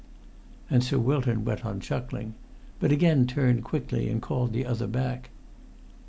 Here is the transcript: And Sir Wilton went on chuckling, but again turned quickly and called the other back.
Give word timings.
And 0.67 0.83
Sir 0.83 0.97
Wilton 0.97 1.45
went 1.45 1.63
on 1.63 1.79
chuckling, 1.79 2.33
but 2.79 2.91
again 2.91 3.27
turned 3.27 3.63
quickly 3.63 4.09
and 4.09 4.19
called 4.19 4.51
the 4.51 4.65
other 4.65 4.87
back. 4.87 5.29